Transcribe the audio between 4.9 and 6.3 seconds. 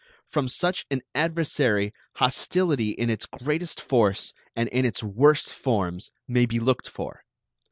worst forms